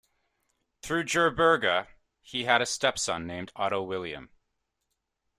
[0.81, 1.87] Through Gerberga,
[2.23, 4.31] he had a stepson named Otto William.